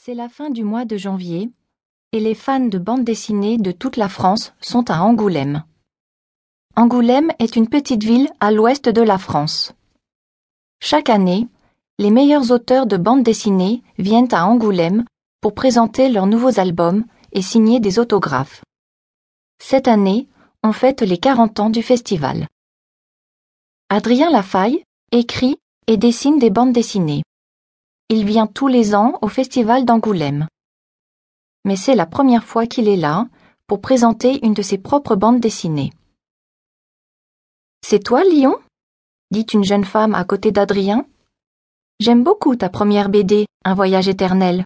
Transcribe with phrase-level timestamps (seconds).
[0.00, 1.50] C'est la fin du mois de janvier
[2.12, 5.64] et les fans de bande dessinée de toute la France sont à Angoulême.
[6.76, 9.72] Angoulême est une petite ville à l'ouest de la France.
[10.80, 11.48] Chaque année,
[11.98, 15.04] les meilleurs auteurs de bande dessinée viennent à Angoulême
[15.40, 18.62] pour présenter leurs nouveaux albums et signer des autographes.
[19.60, 20.28] Cette année,
[20.62, 22.46] on fête les 40 ans du festival.
[23.88, 25.56] Adrien Lafaille écrit
[25.88, 27.24] et dessine des bandes dessinées.
[28.10, 30.48] Il vient tous les ans au festival d'Angoulême.
[31.66, 33.28] Mais c'est la première fois qu'il est là
[33.66, 35.92] pour présenter une de ses propres bandes dessinées.
[37.84, 38.56] C'est toi, Lyon?
[39.30, 41.06] dit une jeune femme à côté d'Adrien.
[42.00, 44.64] J'aime beaucoup ta première BD, Un voyage éternel.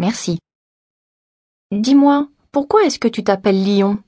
[0.00, 0.40] Merci.
[1.70, 4.02] Dis-moi, pourquoi est-ce que tu t'appelles Lyon?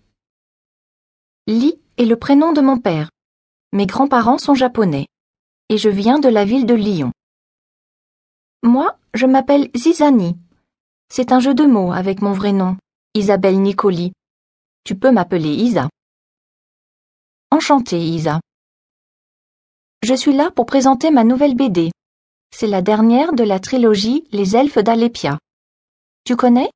[1.47, 3.11] Li est le prénom de mon père.
[3.73, 5.07] Mes grands-parents sont japonais.
[5.69, 7.13] Et je viens de la ville de Lyon.
[8.64, 10.38] Moi, je m'appelle Zizani.
[11.10, 12.78] C'est un jeu de mots avec mon vrai nom,
[13.12, 14.15] Isabelle Nicoli.
[14.84, 15.90] Tu peux m'appeler Isa.
[17.51, 18.40] Enchantée, Isa.
[20.02, 21.90] Je suis là pour présenter ma nouvelle BD.
[22.56, 25.38] C'est la dernière de la trilogie Les Elfes d'Alépia.
[26.24, 26.71] Tu connais?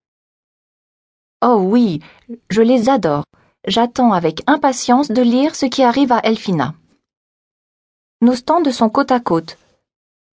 [1.42, 2.00] Oh oui,
[2.50, 3.24] je les adore.
[3.66, 6.74] J'attends avec impatience de lire ce qui arrive à Elfina.
[8.20, 9.56] Nos stands sont côte à côte.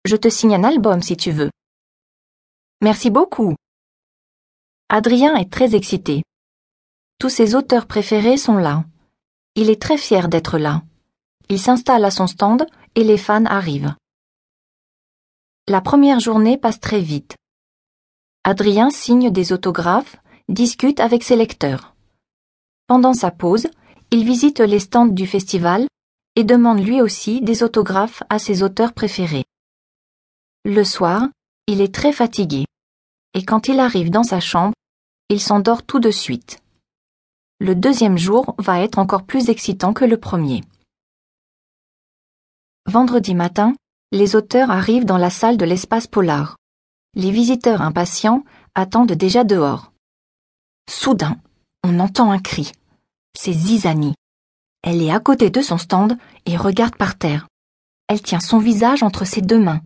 [0.07, 1.51] Je te signe un album si tu veux.
[2.83, 3.55] Merci beaucoup.
[4.91, 6.23] Adrien est très excité.
[7.19, 8.85] Tous ses auteurs préférés sont là.
[9.55, 10.83] Il est très fier d'être là.
[11.49, 13.95] Il s'installe à son stand et les fans arrivent.
[15.69, 17.37] La première journée passe très vite.
[18.45, 20.17] Adrien signe des autographes,
[20.51, 21.95] discute avec ses lecteurs.
[22.87, 23.69] Pendant sa pause,
[24.11, 25.87] il visite les stands du festival
[26.37, 29.47] et demande lui aussi des autographes à ses auteurs préférés.
[30.67, 31.29] Le soir,
[31.67, 32.65] il est très fatigué,
[33.35, 34.73] et quand il arrive dans sa chambre,
[35.29, 36.63] il s'endort tout de suite.
[37.61, 40.63] Le deuxième jour va être encore plus excitant que le premier.
[42.87, 43.75] Vendredi matin,
[44.11, 46.57] les auteurs arrivent dans la salle de l'espace polar.
[47.15, 48.43] Les visiteurs impatients
[48.75, 49.93] attendent déjà dehors.
[50.89, 51.37] Soudain,
[51.83, 52.73] on entend un cri.
[53.39, 54.15] C'est Zizani.
[54.83, 56.17] Elle est à côté de son stand
[56.47, 57.49] et regarde par terre.
[58.09, 59.83] Elle tient son visage entre ses deux mains.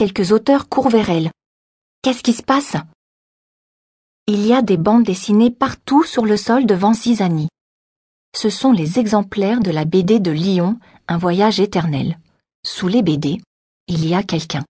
[0.00, 1.30] Quelques auteurs courent vers elle.
[2.00, 2.74] Qu'est-ce qui se passe?
[4.26, 7.48] Il y a des bandes dessinées partout sur le sol devant Zizani.
[8.34, 12.18] Ce sont les exemplaires de la BD de Lyon, Un voyage éternel.
[12.64, 13.42] Sous les BD,
[13.88, 14.64] il y a quelqu'un.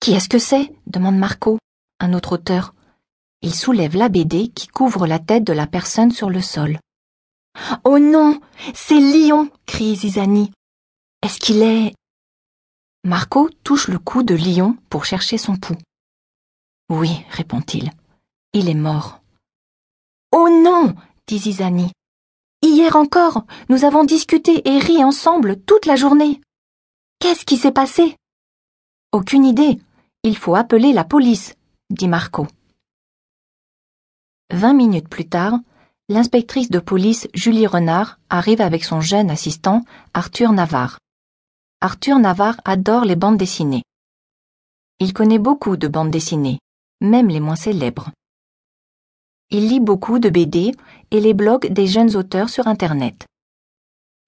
[0.00, 0.72] Qui est-ce que c'est?
[0.86, 1.58] demande Marco,
[2.00, 2.74] un autre auteur.
[3.42, 6.78] Il soulève la BD qui couvre la tête de la personne sur le sol.
[7.84, 8.40] Oh non,
[8.72, 10.52] c'est Lyon crie Zizani.
[11.22, 11.92] Est-ce qu'il est
[13.06, 15.76] Marco touche le cou de Lion pour chercher son pouls.
[16.88, 17.90] Oui, répond-il.
[18.54, 19.20] Il est mort.
[20.32, 20.94] Oh non
[21.26, 21.92] dit Zizani.
[22.62, 26.40] Hier encore, nous avons discuté et ri ensemble toute la journée.
[27.18, 28.16] Qu'est-ce qui s'est passé?
[29.12, 29.78] Aucune idée.
[30.22, 31.56] Il faut appeler la police,
[31.90, 32.46] dit Marco.
[34.50, 35.58] Vingt minutes plus tard,
[36.08, 40.98] l'inspectrice de police Julie Renard arrive avec son jeune assistant Arthur Navarre.
[41.84, 43.82] Arthur Navarre adore les bandes dessinées.
[45.00, 46.58] Il connaît beaucoup de bandes dessinées,
[47.02, 48.10] même les moins célèbres.
[49.50, 50.72] Il lit beaucoup de BD
[51.10, 53.26] et les blogs des jeunes auteurs sur Internet.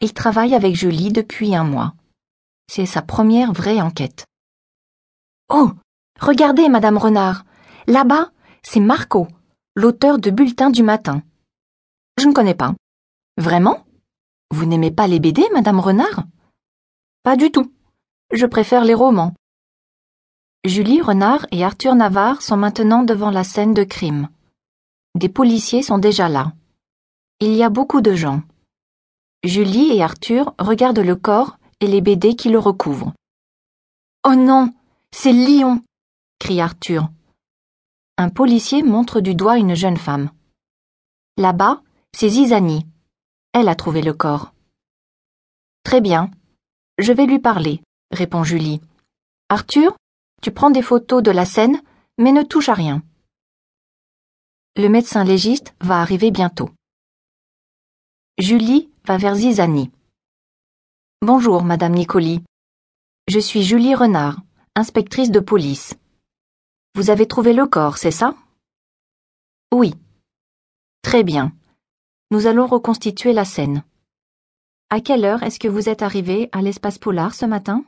[0.03, 1.95] Il travaille avec Julie depuis un mois.
[2.71, 4.27] C'est sa première vraie enquête.
[5.49, 5.71] Oh,
[6.21, 7.47] regardez, Madame Renard.
[7.87, 9.29] Là-bas, c'est Marco,
[9.75, 11.23] l'auteur de Bulletin du matin.
[12.19, 12.75] Je ne connais pas.
[13.39, 13.87] Vraiment?
[14.51, 16.25] Vous n'aimez pas les BD, Madame Renard?
[17.27, 17.73] Pas du tout.
[18.31, 19.35] Je préfère les romans.
[20.65, 24.29] Julie Renard et Arthur Navarre sont maintenant devant la scène de crime.
[25.17, 26.53] Des policiers sont déjà là.
[27.41, 28.43] Il y a beaucoup de gens.
[29.43, 33.13] Julie et Arthur regardent le corps et les BD qui le recouvrent.
[34.25, 34.73] Oh non,
[35.11, 35.83] c'est Lyon
[36.39, 37.09] crie Arthur.
[38.19, 40.31] Un policier montre du doigt une jeune femme.
[41.39, 41.83] Là-bas,
[42.15, 42.87] c'est Zizani.
[43.53, 44.53] Elle a trouvé le corps.
[45.83, 46.31] Très bien,
[46.99, 48.81] je vais lui parler, répond Julie.
[49.49, 49.97] Arthur,
[50.43, 51.81] tu prends des photos de la scène,
[52.19, 53.03] mais ne touche à rien.
[54.77, 56.71] Le médecin légiste va arriver bientôt.
[58.39, 59.91] Julie va vers Zizani.
[61.23, 62.43] Bonjour, Madame Nicoli.
[63.29, 64.39] Je suis Julie Renard,
[64.75, 65.95] inspectrice de police.
[66.95, 68.35] Vous avez trouvé le corps, c'est ça?
[69.73, 69.95] Oui.
[71.03, 71.53] Très bien.
[72.31, 73.83] Nous allons reconstituer la scène.
[74.89, 77.85] À quelle heure est-ce que vous êtes arrivé à l'espace polar ce matin?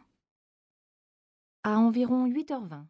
[1.63, 2.89] À environ 8h20.